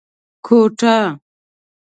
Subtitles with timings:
[0.45, 0.95] کوټه